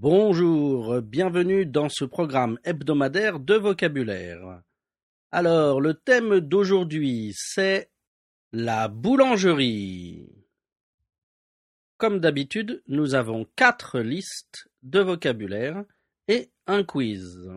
[0.00, 4.62] Bonjour, bienvenue dans ce programme hebdomadaire de vocabulaire.
[5.32, 7.90] Alors, le thème d'aujourd'hui, c'est
[8.52, 10.46] la boulangerie.
[11.96, 15.84] Comme d'habitude, nous avons quatre listes de vocabulaire
[16.28, 17.50] et un quiz.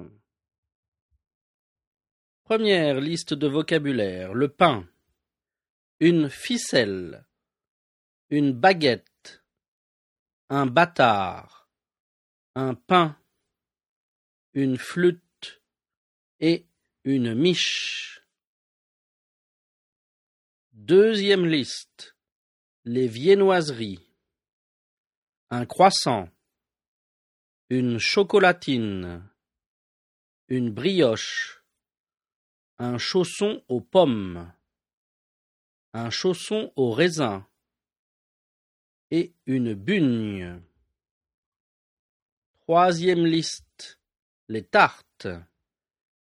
[2.43, 4.87] Première liste de vocabulaire, le pain.
[5.99, 7.23] Une ficelle.
[8.31, 9.43] Une baguette.
[10.49, 11.60] Un bâtard
[12.55, 13.17] un pain,
[14.53, 15.61] une flûte
[16.39, 16.65] et
[17.03, 18.23] une miche.
[20.73, 22.17] Deuxième liste.
[22.83, 23.99] Les viennoiseries.
[25.49, 26.29] Un croissant.
[27.69, 29.23] Une chocolatine.
[30.47, 31.63] Une brioche.
[32.79, 34.51] Un chausson aux pommes.
[35.93, 37.47] Un chausson au raisin.
[39.11, 40.61] Et une bugne.
[42.71, 43.99] Troisième liste.
[44.47, 45.27] Les tartes.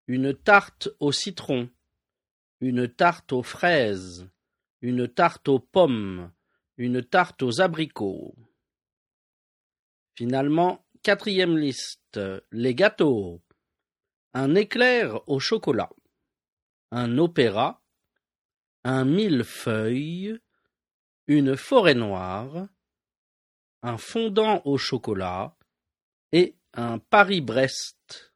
[0.08, 1.70] Une tarte au citron.
[2.60, 4.28] Une tarte aux fraises.
[4.80, 6.32] Une tarte aux pommes.
[6.78, 8.34] Une tarte aux abricots.
[10.16, 12.18] Finalement, quatrième liste.
[12.50, 13.40] Les gâteaux.
[14.34, 15.90] Un éclair au chocolat.
[16.90, 17.84] Un opéra.
[18.82, 20.40] Un millefeuille.
[21.28, 22.66] Une forêt noire.
[23.82, 25.56] Un fondant au chocolat
[26.32, 28.32] et un Paris-Brest.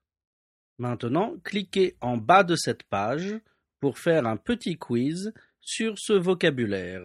[0.78, 3.34] Maintenant, cliquez en bas de cette page
[3.80, 7.02] pour faire un petit quiz sur ce vocabulaire.